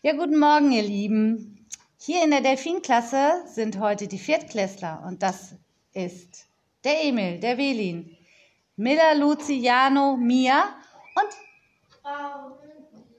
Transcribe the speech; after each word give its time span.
Ja, 0.00 0.12
guten 0.12 0.38
Morgen, 0.38 0.70
ihr 0.70 0.84
Lieben. 0.84 1.66
Hier 1.98 2.22
in 2.22 2.30
der 2.30 2.40
Delfinklasse 2.40 3.42
sind 3.46 3.80
heute 3.80 4.06
die 4.06 4.20
Viertklässler 4.20 5.02
und 5.04 5.24
das 5.24 5.56
ist 5.92 6.46
der 6.84 7.02
Emil, 7.02 7.40
der 7.40 7.58
Velin, 7.58 8.16
Miller, 8.76 9.16
Luciano, 9.16 10.16
Mia 10.16 10.68
und 11.16 12.00
Frau, 12.00 12.58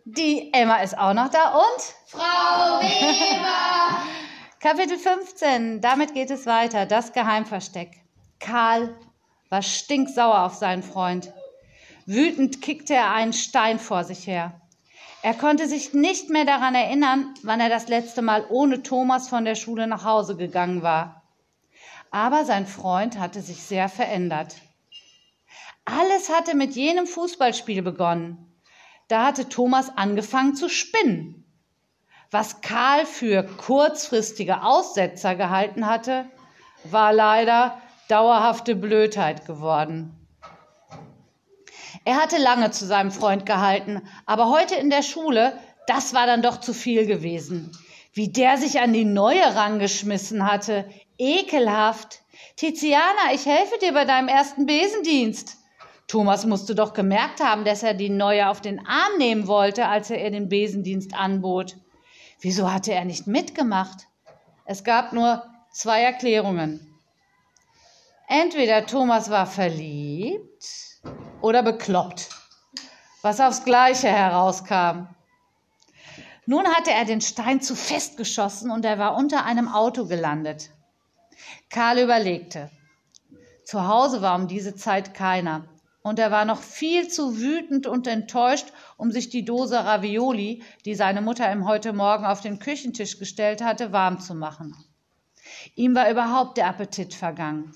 die 0.06 0.54
Emma 0.54 0.78
ist 0.78 0.98
auch 0.98 1.14
noch 1.14 1.30
da 1.30 1.54
und 1.54 1.82
Frau 2.06 2.80
Weber. 2.80 4.02
Kapitel 4.62 4.98
15. 4.98 5.82
Damit 5.82 6.14
geht 6.14 6.32
es 6.32 6.46
weiter. 6.46 6.86
Das 6.86 7.12
Geheimversteck. 7.12 7.92
Karl 8.40 8.96
war 9.50 9.64
stinksauer 9.64 10.44
auf 10.46 10.54
seinen 10.54 10.84
Freund. 10.84 11.34
Wütend 12.06 12.62
kickte 12.62 12.94
er 12.94 13.12
einen 13.12 13.34
Stein 13.34 13.80
vor 13.80 14.06
sich 14.06 14.26
her. 14.26 14.62
Er 15.22 15.34
konnte 15.34 15.68
sich 15.68 15.94
nicht 15.94 16.30
mehr 16.30 16.46
daran 16.46 16.76
erinnern, 16.76 17.34
wann 17.44 17.60
er 17.60 17.70
das 17.70 17.90
letzte 17.90 18.22
Mal 18.22 18.46
ohne 18.50 18.84
Thomas 18.84 19.28
von 19.28 19.44
der 19.44 19.56
Schule 19.56 19.86
nach 19.86 20.06
Hause 20.06 20.38
gegangen 20.38 20.82
war. 20.82 21.24
Aber 22.10 22.46
sein 22.46 22.66
Freund 22.66 23.20
hatte 23.20 23.42
sich 23.42 23.64
sehr 23.64 23.90
verändert. 23.90 24.56
Alles 25.84 26.30
hatte 26.30 26.56
mit 26.56 26.76
jenem 26.76 27.06
Fußballspiel 27.06 27.82
begonnen. 27.82 28.50
Da 29.10 29.26
hatte 29.26 29.50
Thomas 29.50 29.90
angefangen 29.98 30.56
zu 30.56 30.70
spinnen. 30.70 31.46
Was 32.32 32.62
Karl 32.62 33.06
für 33.06 33.44
kurzfristige 33.44 34.62
Aussetzer 34.62 35.36
gehalten 35.36 35.88
hatte, 35.88 36.26
war 36.84 37.12
leider 37.12 37.82
dauerhafte 38.08 38.76
Blödheit 38.76 39.46
geworden. 39.46 40.16
Er 42.06 42.16
hatte 42.16 42.38
lange 42.38 42.72
zu 42.72 42.86
seinem 42.86 43.12
Freund 43.12 43.46
gehalten, 43.46 44.02
aber 44.26 44.50
heute 44.50 44.76
in 44.76 44.90
der 44.90 45.04
Schule, 45.04 45.58
das 45.88 46.14
war 46.14 46.26
dann 46.26 46.42
doch 46.42 46.60
zu 46.60 46.74
viel 46.74 47.06
gewesen. 47.06 47.72
Wie 48.14 48.30
der 48.30 48.58
sich 48.58 48.80
an 48.80 48.94
die 48.94 49.06
Neue 49.06 49.56
rangeschmissen 49.56 50.50
hatte. 50.50 50.90
Ekelhaft. 51.18 52.22
Tiziana, 52.56 53.34
ich 53.34 53.46
helfe 53.46 53.78
dir 53.82 53.94
bei 53.94 54.06
deinem 54.06 54.28
ersten 54.28 54.66
Besendienst. 54.66 55.58
Thomas 56.08 56.46
musste 56.46 56.74
doch 56.74 56.94
gemerkt 56.94 57.40
haben, 57.40 57.66
dass 57.66 57.84
er 57.84 57.94
die 57.94 58.10
Neue 58.10 58.50
auf 58.50 58.62
den 58.62 58.86
Arm 58.86 59.18
nehmen 59.18 59.48
wollte, 59.48 59.88
als 59.88 60.10
er 60.10 60.24
ihr 60.24 60.32
den 60.32 60.50
Besendienst 60.50 61.14
anbot. 61.14 61.78
Wieso 62.42 62.72
hatte 62.72 62.94
er 62.94 63.06
nicht 63.06 63.28
mitgemacht? 63.28 64.08
Es 64.66 64.84
gab 64.84 65.14
nur 65.14 65.44
zwei 65.72 66.02
Erklärungen. 66.02 67.00
Entweder 68.28 68.86
Thomas 68.86 69.30
war 69.30 69.46
verliebt 69.46 70.89
oder 71.42 71.64
bekloppt, 71.64 72.30
was 73.22 73.40
aufs 73.40 73.64
Gleiche 73.64 74.08
herauskam. 74.08 75.08
Nun 76.46 76.68
hatte 76.68 76.92
er 76.92 77.06
den 77.06 77.22
Stein 77.22 77.62
zu 77.62 77.76
fest 77.76 78.18
geschossen 78.18 78.72
und 78.72 78.84
er 78.86 78.98
war 78.98 79.16
unter 79.16 79.46
einem 79.46 79.68
Auto 79.68 80.06
gelandet. 80.06 80.72
Karl 81.70 82.00
überlegte. 82.00 82.72
Zu 83.64 83.88
Hause 83.88 84.22
war 84.22 84.36
um 84.36 84.48
diese 84.48 84.76
Zeit 84.76 85.14
keiner 85.14 85.66
und 86.02 86.18
er 86.18 86.32
war 86.32 86.46
noch 86.46 86.62
viel 86.62 87.08
zu 87.08 87.38
wütend 87.38 87.86
und 87.86 88.08
enttäuscht, 88.08 88.68
um 88.98 89.12
sich 89.12 89.30
die 89.30 89.46
Dose 89.46 89.78
Ravioli, 89.78 90.64
die 90.86 90.96
seine 90.96 91.22
Mutter 91.22 91.52
ihm 91.52 91.68
heute 91.68 91.94
Morgen 91.94 92.26
auf 92.26 92.42
den 92.42 92.60
Küchentisch 92.60 93.20
gestellt 93.20 93.64
hatte, 93.64 93.92
warm 93.92 94.20
zu 94.20 94.34
machen. 94.34 94.76
Ihm 95.76 95.96
war 95.96 96.10
überhaupt 96.10 96.58
der 96.58 96.68
Appetit 96.68 97.14
vergangen. 97.14 97.74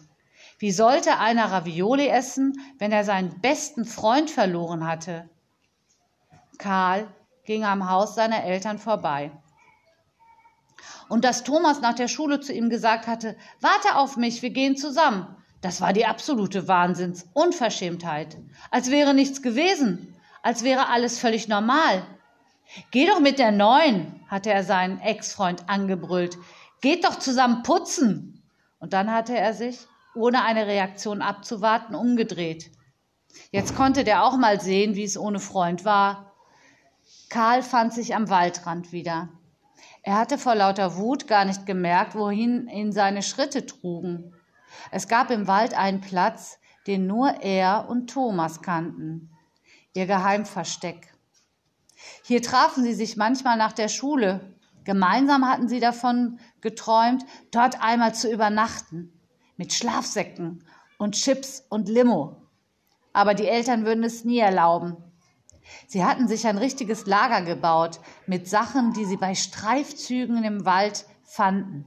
Wie 0.64 0.72
sollte 0.72 1.20
einer 1.20 1.52
Ravioli 1.52 2.08
essen, 2.08 2.58
wenn 2.78 2.94
er 2.94 3.04
seinen 3.04 3.42
besten 3.42 3.84
Freund 3.84 4.32
verloren 4.32 4.88
hatte? 4.88 5.30
Karl 6.58 7.14
ging 7.44 7.66
am 7.66 7.90
Haus 7.90 8.16
seiner 8.16 8.46
Eltern 8.46 8.80
vorbei. 8.80 9.32
Und 11.10 11.26
dass 11.26 11.44
Thomas 11.44 11.82
nach 11.82 11.96
der 11.96 12.08
Schule 12.08 12.40
zu 12.40 12.54
ihm 12.54 12.70
gesagt 12.70 13.08
hatte, 13.08 13.36
warte 13.60 13.98
auf 13.98 14.16
mich, 14.16 14.42
wir 14.42 14.52
gehen 14.52 14.78
zusammen, 14.78 15.36
das 15.60 15.82
war 15.82 15.92
die 15.92 16.06
absolute 16.06 16.66
Wahnsinnsunverschämtheit. 16.66 18.38
Als 18.72 18.90
wäre 18.90 19.14
nichts 19.14 19.42
gewesen, 19.42 20.16
als 20.44 20.64
wäre 20.64 20.88
alles 20.88 21.20
völlig 21.20 21.50
normal. 21.50 22.04
Geh 22.92 23.06
doch 23.06 23.20
mit 23.20 23.38
der 23.38 23.52
Neuen, 23.52 24.22
hatte 24.30 24.54
er 24.54 24.64
seinen 24.64 25.02
Ex-Freund 25.02 25.68
angebrüllt. 25.68 26.38
Geht 26.80 27.04
doch 27.04 27.20
zusammen 27.20 27.64
putzen. 27.64 28.42
Und 28.80 28.94
dann 28.94 29.12
hatte 29.12 29.38
er 29.38 29.54
sich, 29.54 29.88
ohne 30.16 30.44
eine 30.44 30.68
Reaktion 30.68 31.22
abzuwarten, 31.22 31.96
umgedreht. 31.96 32.72
Jetzt 33.52 33.76
konnte 33.76 34.04
der 34.04 34.24
auch 34.24 34.38
mal 34.38 34.62
sehen, 34.62 34.96
wie 34.96 35.04
es 35.04 35.18
ohne 35.18 35.40
Freund 35.40 35.86
war. 35.86 36.34
Karl 37.30 37.64
fand 37.64 37.94
sich 37.94 38.16
am 38.16 38.30
Waldrand 38.30 38.92
wieder. 38.92 39.30
Er 40.04 40.18
hatte 40.18 40.38
vor 40.38 40.56
lauter 40.56 40.98
Wut 40.98 41.28
gar 41.28 41.46
nicht 41.46 41.66
gemerkt, 41.66 42.16
wohin 42.16 42.68
ihn 42.68 42.92
seine 42.92 43.24
Schritte 43.24 43.66
trugen. 43.66 44.34
Es 44.92 45.08
gab 45.08 45.32
im 45.32 45.48
Wald 45.48 45.74
einen 45.74 46.02
Platz, 46.02 46.60
den 46.88 47.08
nur 47.08 47.42
er 47.42 47.88
und 47.90 48.10
Thomas 48.10 48.62
kannten. 48.62 49.32
Ihr 49.94 50.06
Geheimversteck. 50.06 51.14
Hier 52.24 52.42
trafen 52.42 52.84
sie 52.84 52.94
sich 52.94 53.16
manchmal 53.16 53.58
nach 53.58 53.72
der 53.72 53.88
Schule. 53.88 54.54
Gemeinsam 54.84 55.48
hatten 55.48 55.70
sie 55.70 55.80
davon 55.80 56.40
geträumt, 56.60 57.24
dort 57.52 57.82
einmal 57.82 58.14
zu 58.14 58.32
übernachten. 58.32 59.14
Mit 59.58 59.74
Schlafsäcken 59.74 60.64
und 60.98 61.16
Chips 61.16 61.66
und 61.70 61.90
Limo. 61.90 62.38
Aber 63.14 63.34
die 63.34 63.48
Eltern 63.48 63.86
würden 63.86 64.04
es 64.04 64.26
nie 64.26 64.40
erlauben. 64.40 64.98
Sie 65.88 66.04
hatten 66.04 66.28
sich 66.28 66.48
ein 66.48 66.58
richtiges 66.58 67.06
Lager 67.06 67.42
gebaut 67.42 68.00
mit 68.26 68.48
Sachen, 68.50 68.94
die 68.94 69.06
sie 69.06 69.18
bei 69.18 69.36
Streifzügen 69.36 70.44
im 70.44 70.66
Wald 70.66 71.06
fanden. 71.24 71.86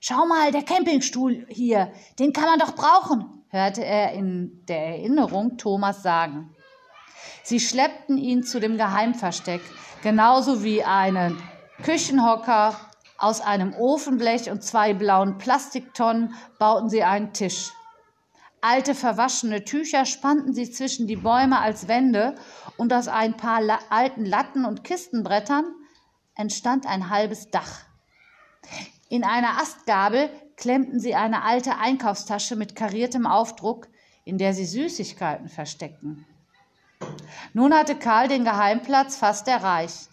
Schau 0.00 0.26
mal, 0.26 0.52
der 0.52 0.62
Campingstuhl 0.62 1.46
hier, 1.48 1.92
den 2.18 2.32
kann 2.32 2.44
man 2.44 2.58
doch 2.58 2.74
brauchen, 2.74 3.44
hörte 3.48 3.84
er 3.84 4.12
in 4.12 4.64
der 4.66 4.78
Erinnerung 4.78 5.56
Thomas 5.56 6.02
sagen. 6.02 6.54
Sie 7.42 7.60
schleppten 7.60 8.18
ihn 8.18 8.42
zu 8.42 8.60
dem 8.60 8.76
Geheimversteck, 8.76 9.60
genauso 10.02 10.62
wie 10.62 10.82
einen 10.82 11.40
Küchenhocker 11.82 12.74
aus 13.18 13.40
einem 13.40 13.74
Ofenblech 13.74 14.50
und 14.50 14.62
zwei 14.62 14.94
blauen 14.94 15.38
Plastiktonnen 15.38 16.34
bauten 16.58 16.88
sie 16.88 17.02
einen 17.02 17.32
Tisch. 17.32 17.72
Alte 18.60 18.94
verwaschene 18.94 19.64
Tücher 19.64 20.06
spannten 20.06 20.52
sie 20.52 20.70
zwischen 20.70 21.06
die 21.06 21.16
Bäume 21.16 21.60
als 21.60 21.88
Wände 21.88 22.34
und 22.76 22.92
aus 22.92 23.06
ein 23.06 23.36
paar 23.36 23.60
alten 23.90 24.24
Latten 24.24 24.64
und 24.64 24.82
Kistenbrettern 24.82 25.64
entstand 26.34 26.86
ein 26.86 27.10
halbes 27.10 27.50
Dach. 27.50 27.84
In 29.08 29.24
einer 29.24 29.60
Astgabel 29.60 30.30
klemmten 30.56 30.98
sie 30.98 31.14
eine 31.14 31.42
alte 31.42 31.78
Einkaufstasche 31.78 32.56
mit 32.56 32.74
kariertem 32.74 33.26
Aufdruck, 33.26 33.88
in 34.24 34.38
der 34.38 34.52
sie 34.52 34.66
Süßigkeiten 34.66 35.48
versteckten. 35.48 36.26
Nun 37.52 37.72
hatte 37.72 37.94
Karl 37.94 38.26
den 38.28 38.44
Geheimplatz 38.44 39.16
fast 39.16 39.46
erreicht. 39.46 40.08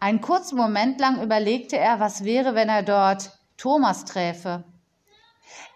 Einen 0.00 0.20
kurzen 0.20 0.56
Moment 0.56 1.00
lang 1.00 1.22
überlegte 1.22 1.76
er, 1.76 2.00
was 2.00 2.24
wäre, 2.24 2.54
wenn 2.54 2.68
er 2.68 2.82
dort 2.82 3.38
Thomas 3.56 4.04
träfe. 4.04 4.64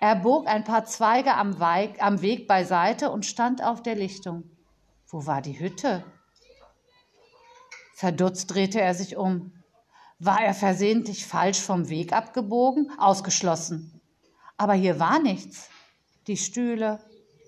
Er 0.01 0.17
bog 0.17 0.47
ein 0.47 0.65
paar 0.65 0.85
Zweige 0.85 1.35
am, 1.35 1.59
Weig, 1.61 2.03
am 2.03 2.21
Weg 2.23 2.47
beiseite 2.47 3.11
und 3.11 3.27
stand 3.27 3.63
auf 3.63 3.83
der 3.83 3.95
Lichtung. 3.95 4.51
Wo 5.09 5.27
war 5.27 5.43
die 5.43 5.59
Hütte? 5.59 6.05
Verdutzt 7.95 8.53
drehte 8.53 8.81
er 8.81 8.95
sich 8.95 9.17
um. 9.17 9.53
War 10.19 10.41
er 10.41 10.55
versehentlich 10.55 11.27
falsch 11.27 11.61
vom 11.61 11.89
Weg 11.89 12.13
abgebogen? 12.13 12.93
Ausgeschlossen. 12.99 14.01
Aber 14.57 14.75
hier 14.75 15.01
war 15.01 15.21
nichts. 15.21 15.71
Die 16.27 16.37
Stühle, 16.37 17.01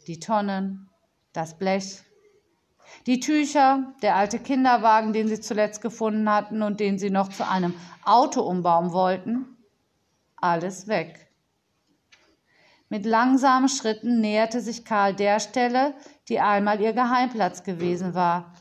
die 0.06 0.18
Tonnen, 0.18 0.88
das 1.32 1.58
Blech, 1.58 2.02
die 3.06 3.20
Tücher, 3.20 3.92
der 4.02 4.16
alte 4.16 4.38
Kinderwagen, 4.38 5.12
den 5.12 5.28
sie 5.28 5.40
zuletzt 5.40 5.80
gefunden 5.80 6.30
hatten 6.30 6.62
und 6.62 6.80
den 6.80 6.98
sie 6.98 7.10
noch 7.10 7.28
zu 7.28 7.48
einem 7.48 7.74
Auto 8.04 8.42
umbauen 8.42 8.92
wollten, 8.92 9.56
alles 10.36 10.88
weg. 10.88 11.30
Mit 12.88 13.06
langsamen 13.06 13.68
Schritten 13.68 14.20
näherte 14.20 14.60
sich 14.60 14.84
Karl 14.84 15.14
der 15.14 15.38
Stelle, 15.38 15.94
die 16.28 16.40
einmal 16.40 16.80
ihr 16.80 16.92
Geheimplatz 16.92 17.62
gewesen 17.62 18.14
war. 18.14 18.52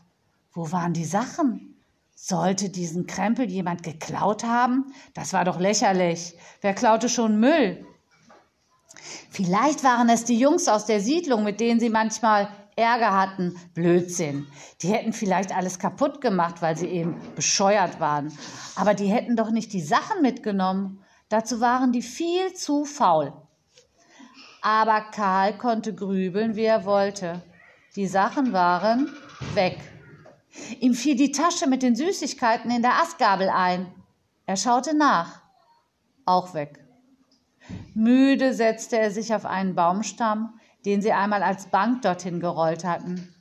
Wo 0.52 0.72
waren 0.72 0.94
die 0.94 1.06
Sachen? 1.06 1.82
Sollte 2.14 2.70
diesen 2.70 3.08
Krempel 3.08 3.50
jemand 3.50 3.82
geklaut 3.82 4.44
haben? 4.44 4.94
Das 5.14 5.34
war 5.34 5.46
doch 5.46 5.60
lächerlich. 5.60 6.38
Wer 6.62 6.75
klaute 6.75 7.10
schon 7.10 7.40
Müll? 7.40 7.86
Vielleicht 9.32 9.84
waren 9.84 10.10
es 10.10 10.25
die 10.25 10.38
Jungs 10.38 10.68
aus 10.68 10.86
der 10.86 11.00
Siedlung, 11.00 11.44
mit 11.44 11.60
denen 11.60 11.80
sie 11.80 11.90
manchmal 11.90 12.50
Ärger 12.80 13.16
hatten. 13.16 13.56
Blödsinn. 13.74 14.48
Die 14.81 14.88
hätten 14.88 15.14
vielleicht 15.14 15.56
alles 15.56 15.78
kaputt 15.78 16.22
gemacht, 16.22 16.62
weil 16.62 16.78
sie 16.78 16.88
eben 16.88 17.16
bescheuert 17.36 18.00
waren. 18.00 18.31
Aber 18.76 18.94
die 18.94 19.08
hätten 19.08 19.36
doch 19.36 19.52
nicht 19.52 19.74
die 19.74 19.81
Sachen 19.81 20.22
mitgenommen. 20.22 21.04
Dazu 21.30 21.60
waren 21.60 21.92
die 21.92 22.02
viel 22.02 22.54
zu 22.54 22.86
faul. 22.86 23.34
Aber 24.62 25.02
Karl 25.12 25.58
konnte 25.58 25.94
grübeln, 25.94 26.56
wie 26.56 26.66
er 26.66 26.86
wollte. 26.86 27.42
Die 27.96 28.08
Sachen 28.08 28.54
waren 28.54 29.10
weg. 29.54 29.78
Ihm 30.80 30.94
fiel 30.94 31.16
die 31.16 31.32
Tasche 31.32 31.68
mit 31.68 31.84
den 31.84 31.96
Süßigkeiten 31.96 32.72
in 32.72 32.82
der 32.82 33.02
Astgabel 33.02 33.50
ein. 33.50 33.88
Er 34.46 34.58
schaute 34.58 34.96
nach. 34.96 35.42
Auch 36.25 36.54
weg. 36.54 36.84
Müde 37.94 38.54
setzte 38.54 38.98
er 38.98 39.12
sich 39.12 39.34
auf 39.34 39.46
einen 39.46 39.75
Baumstamm, 39.75 40.59
den 40.86 41.02
sie 41.02 41.12
einmal 41.12 41.44
als 41.44 41.68
Bank 41.68 42.02
dorthin 42.02 42.40
gerollt 42.40 42.84
hatten. 42.84 43.34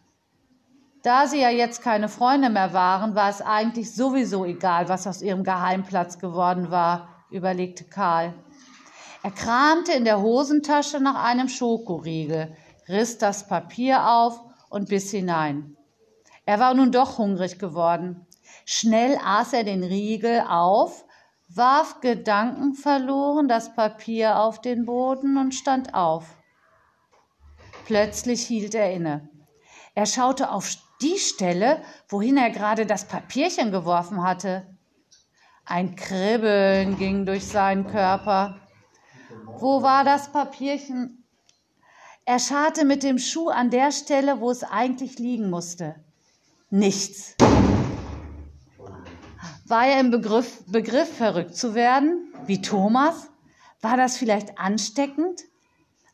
Da 1.02 1.26
sie 1.26 1.40
ja 1.40 1.50
jetzt 1.50 1.82
keine 1.82 2.08
Freunde 2.08 2.50
mehr 2.50 2.72
waren, 2.72 3.14
war 3.14 3.30
es 3.30 3.40
eigentlich 3.40 3.94
sowieso 3.94 4.44
egal, 4.44 4.88
was 4.88 5.06
aus 5.06 5.22
ihrem 5.22 5.44
Geheimplatz 5.44 6.18
geworden 6.18 6.70
war, 6.70 7.08
überlegte 7.30 7.84
Karl. 7.84 8.34
Er 9.22 9.30
kramte 9.30 9.92
in 9.92 10.04
der 10.04 10.20
Hosentasche 10.20 11.00
nach 11.00 11.22
einem 11.22 11.48
Schokoriegel, 11.48 12.56
riss 12.88 13.18
das 13.18 13.46
Papier 13.46 14.08
auf 14.08 14.40
und 14.70 14.88
biss 14.88 15.10
hinein. 15.10 15.76
Er 16.46 16.58
war 16.58 16.74
nun 16.74 16.92
doch 16.92 17.18
hungrig 17.18 17.58
geworden. 17.58 18.26
Schnell 18.64 19.18
aß 19.24 19.52
er 19.52 19.64
den 19.64 19.84
Riegel 19.84 20.44
auf, 20.48 21.04
warf 21.48 22.00
gedankenverloren 22.00 23.48
das 23.48 23.74
Papier 23.74 24.38
auf 24.38 24.60
den 24.60 24.84
Boden 24.84 25.36
und 25.36 25.54
stand 25.54 25.94
auf. 25.94 26.37
Plötzlich 27.88 28.46
hielt 28.46 28.74
er 28.74 28.92
inne. 28.92 29.30
Er 29.94 30.04
schaute 30.04 30.50
auf 30.50 30.76
die 31.00 31.16
Stelle, 31.16 31.80
wohin 32.10 32.36
er 32.36 32.50
gerade 32.50 32.84
das 32.84 33.06
Papierchen 33.06 33.72
geworfen 33.72 34.22
hatte. 34.22 34.66
Ein 35.64 35.96
Kribbeln 35.96 36.98
ging 36.98 37.24
durch 37.24 37.46
seinen 37.46 37.86
Körper. 37.86 38.60
Wo 39.46 39.80
war 39.80 40.04
das 40.04 40.30
Papierchen? 40.30 41.24
Er 42.26 42.38
scharte 42.38 42.84
mit 42.84 43.02
dem 43.02 43.18
Schuh 43.18 43.48
an 43.48 43.70
der 43.70 43.90
Stelle, 43.90 44.38
wo 44.42 44.50
es 44.50 44.64
eigentlich 44.64 45.18
liegen 45.18 45.48
musste. 45.48 45.94
Nichts. 46.68 47.36
War 49.64 49.86
er 49.86 50.00
im 50.00 50.10
Begriff, 50.10 50.62
Begriff, 50.66 51.16
verrückt 51.16 51.56
zu 51.56 51.74
werden, 51.74 52.34
wie 52.44 52.60
Thomas? 52.60 53.30
War 53.80 53.96
das 53.96 54.18
vielleicht 54.18 54.58
ansteckend? 54.58 55.47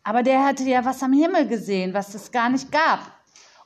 Aber 0.04 0.22
der 0.22 0.44
hatte 0.44 0.62
ja 0.64 0.84
was 0.84 1.02
am 1.02 1.12
Himmel 1.12 1.48
gesehen, 1.48 1.94
was 1.94 2.14
es 2.14 2.30
gar 2.30 2.50
nicht 2.50 2.70
gab 2.70 3.00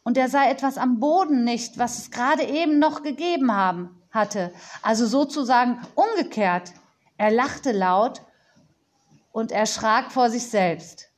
und 0.09 0.17
er 0.17 0.31
sah 0.31 0.49
etwas 0.49 0.79
am 0.79 1.01
Boden 1.01 1.45
nicht, 1.45 1.77
was 1.79 1.99
es 1.99 2.11
gerade 2.11 2.43
eben 2.43 2.79
noch 2.79 3.03
gegeben 3.03 3.55
haben 3.55 4.01
hatte. 4.11 4.55
Also 4.81 5.07
sozusagen 5.07 5.83
umgekehrt. 5.95 6.73
Er 7.19 7.31
lachte 7.31 7.73
laut 7.73 8.23
und 9.33 9.53
erschrak 9.53 10.11
vor 10.11 10.31
sich 10.31 10.47
selbst. 10.47 11.11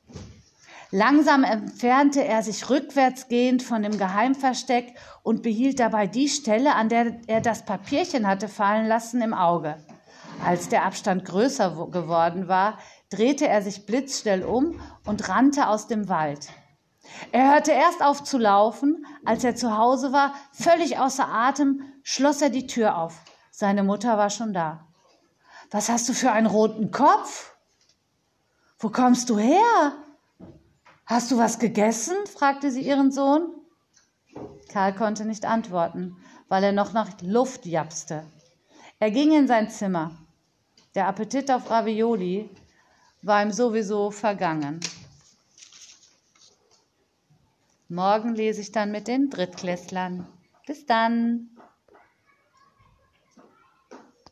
Langsam 0.89 1.45
entfernte 1.45 2.25
er 2.25 2.43
sich 2.43 2.69
rückwärts 2.69 3.29
gehend 3.29 3.63
von 3.63 3.81
dem 3.81 3.97
Geheimversteck 3.97 4.93
und 5.23 5.41
behielt 5.41 5.79
dabei 5.79 6.05
die 6.05 6.27
Stelle, 6.27 6.75
an 6.75 6.89
der 6.89 7.15
er 7.27 7.39
das 7.39 7.63
Papierchen 7.63 8.27
hatte 8.27 8.49
fallen 8.49 8.87
lassen, 8.89 9.21
im 9.21 9.33
Auge. 9.33 9.77
Als 10.43 10.67
der 10.67 10.83
Abstand 10.83 11.23
größer 11.23 11.87
geworden 11.91 12.49
war, 12.49 12.77
drehte 13.11 13.47
er 13.47 13.61
sich 13.61 13.85
blitzschnell 13.85 14.43
um 14.43 14.81
und 15.05 15.29
rannte 15.29 15.67
aus 15.67 15.87
dem 15.87 16.09
Wald. 16.09 16.49
Er 17.31 17.53
hörte 17.53 17.71
erst 17.71 18.01
auf 18.01 18.23
zu 18.23 18.37
laufen, 18.37 19.05
als 19.25 19.43
er 19.43 19.55
zu 19.55 19.77
Hause 19.77 20.11
war, 20.11 20.33
völlig 20.51 20.97
außer 20.97 21.27
Atem, 21.27 21.81
schloss 22.03 22.41
er 22.41 22.49
die 22.49 22.67
Tür 22.67 22.97
auf. 22.97 23.21
Seine 23.51 23.83
Mutter 23.83 24.17
war 24.17 24.29
schon 24.29 24.53
da. 24.53 24.87
Was 25.69 25.89
hast 25.89 26.09
du 26.09 26.13
für 26.13 26.31
einen 26.31 26.47
roten 26.47 26.91
Kopf? 26.91 27.55
Wo 28.79 28.89
kommst 28.89 29.29
du 29.29 29.37
her? 29.37 29.93
Hast 31.05 31.31
du 31.31 31.37
was 31.37 31.59
gegessen? 31.59 32.15
fragte 32.25 32.71
sie 32.71 32.81
ihren 32.81 33.11
Sohn. 33.11 33.53
Karl 34.69 34.95
konnte 34.95 35.25
nicht 35.25 35.45
antworten, 35.45 36.15
weil 36.47 36.63
er 36.63 36.71
noch 36.71 36.93
nach 36.93 37.09
Luft 37.21 37.65
japste. 37.65 38.25
Er 38.99 39.11
ging 39.11 39.31
in 39.33 39.47
sein 39.47 39.69
Zimmer. 39.69 40.11
Der 40.95 41.07
Appetit 41.07 41.51
auf 41.51 41.69
Ravioli 41.69 42.49
war 43.21 43.43
ihm 43.43 43.51
sowieso 43.51 44.11
vergangen. 44.11 44.79
Morgen 47.87 48.35
lese 48.35 48.61
ich 48.61 48.71
dann 48.71 48.91
mit 48.91 49.07
den 49.07 49.29
Drittklässlern. 49.29 50.25
Bis 50.65 50.85
dann. 50.85 51.50